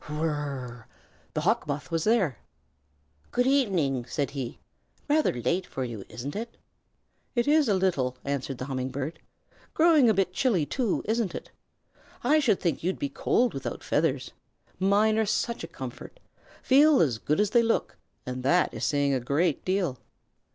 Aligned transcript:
Whir 0.09 0.31
r 0.31 0.35
r 0.35 0.59
r! 0.65 0.87
The 1.35 1.41
Hawk 1.41 1.67
Moth 1.67 1.91
was 1.91 2.05
there. 2.05 2.39
"Good 3.29 3.45
evening," 3.45 4.07
said 4.07 4.31
he. 4.31 4.57
"Rather 5.07 5.31
late 5.31 5.67
for 5.67 5.83
you, 5.83 6.05
isn't 6.09 6.35
it?" 6.35 6.57
"It 7.35 7.47
is 7.47 7.69
a 7.69 7.75
little," 7.75 8.17
answered 8.25 8.57
the 8.57 8.65
Humming 8.65 8.89
Bird. 8.89 9.19
"Growing 9.75 10.09
a 10.09 10.15
bit 10.15 10.33
chilly, 10.33 10.65
too, 10.65 11.03
isn't 11.05 11.35
it? 11.35 11.51
I 12.23 12.39
should 12.39 12.59
think 12.59 12.81
you'd 12.81 12.97
be 12.97 13.09
cold 13.09 13.53
without 13.53 13.83
feathers. 13.83 14.31
Mine 14.79 15.19
are 15.19 15.25
such 15.27 15.63
a 15.63 15.67
comfort. 15.67 16.19
Feel 16.63 16.99
as 16.99 17.19
good 17.19 17.39
as 17.39 17.51
they 17.51 17.61
look, 17.61 17.95
and 18.25 18.41
that 18.41 18.73
is 18.73 18.83
saying 18.83 19.13
a 19.13 19.19
great 19.19 19.63
deal." 19.63 19.99